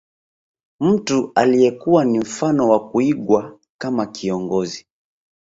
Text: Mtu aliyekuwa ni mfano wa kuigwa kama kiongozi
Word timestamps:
Mtu 0.79 1.31
aliyekuwa 1.35 2.05
ni 2.05 2.19
mfano 2.19 2.69
wa 2.69 2.89
kuigwa 2.89 3.59
kama 3.77 4.05
kiongozi 4.05 4.87